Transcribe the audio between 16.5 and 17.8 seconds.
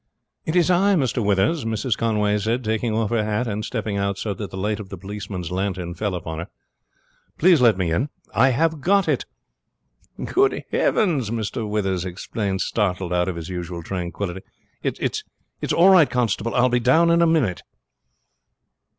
I will be down in a minute."